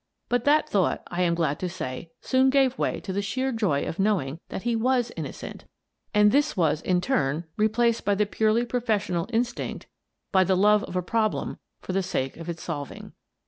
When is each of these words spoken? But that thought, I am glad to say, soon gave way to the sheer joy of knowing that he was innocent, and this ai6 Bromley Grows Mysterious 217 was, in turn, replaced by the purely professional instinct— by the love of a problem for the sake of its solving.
But 0.29 0.45
that 0.45 0.67
thought, 0.67 1.03
I 1.11 1.21
am 1.21 1.35
glad 1.35 1.59
to 1.59 1.69
say, 1.69 2.09
soon 2.21 2.49
gave 2.49 2.79
way 2.79 2.99
to 3.01 3.13
the 3.13 3.21
sheer 3.21 3.51
joy 3.51 3.83
of 3.85 3.99
knowing 3.99 4.39
that 4.49 4.63
he 4.63 4.75
was 4.75 5.11
innocent, 5.15 5.65
and 6.11 6.31
this 6.31 6.55
ai6 6.55 6.55
Bromley 6.55 6.69
Grows 6.69 6.71
Mysterious 6.71 6.81
217 6.81 6.95
was, 6.95 6.95
in 6.95 7.01
turn, 7.01 7.45
replaced 7.57 8.05
by 8.05 8.15
the 8.15 8.25
purely 8.25 8.65
professional 8.65 9.29
instinct— 9.31 9.87
by 10.31 10.43
the 10.43 10.57
love 10.57 10.83
of 10.85 10.95
a 10.95 11.03
problem 11.03 11.59
for 11.81 11.93
the 11.93 12.01
sake 12.01 12.35
of 12.37 12.49
its 12.49 12.63
solving. 12.63 13.13